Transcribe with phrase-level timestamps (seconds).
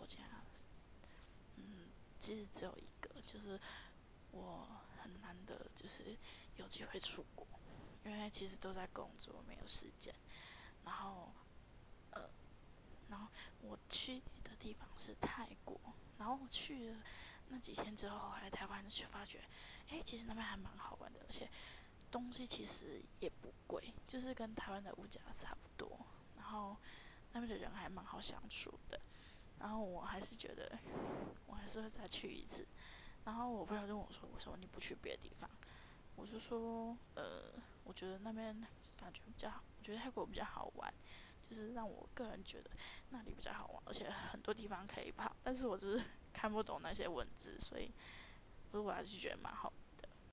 [0.00, 0.18] 国家，
[1.56, 3.60] 嗯，其实只有一个，就是
[4.30, 4.66] 我
[5.02, 6.16] 很难得就是
[6.56, 7.46] 有机会出国，
[8.06, 10.14] 因为其实都在工作，没有时间。
[10.86, 11.30] 然后，
[12.12, 12.30] 呃，
[13.10, 13.28] 然后
[13.60, 15.78] 我去的地方是泰国，
[16.16, 17.02] 然后我去了
[17.48, 19.44] 那几天之后，来台湾就发觉，
[19.90, 21.46] 哎，其实那边还蛮好玩的，而且
[22.10, 26.06] 东西其实也不贵，就是跟台湾的物价差不多。
[26.38, 26.74] 然后
[27.32, 28.98] 那边的人还蛮好相处的。
[29.60, 30.76] 然后我还是觉得，
[31.46, 32.66] 我还是会再去一次。
[33.24, 35.48] 然后我朋友跟我说：“为什么你不去别的地方？”
[36.16, 37.52] 我就说：“呃，
[37.84, 38.54] 我觉得那边
[38.96, 40.92] 感觉比较好，我觉得泰国比较好玩，
[41.42, 42.70] 就是让我个人觉得
[43.10, 45.36] 那里比较好玩，而且很多地方可以跑。
[45.42, 47.92] 但是我只是看不懂那些文字，所以
[48.72, 49.72] 如果还是觉得蛮好